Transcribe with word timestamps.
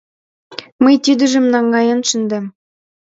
Мый 0.83 0.95
тидыжым 1.03 1.45
наҥгаен 1.53 1.99
шындем. 2.09 2.45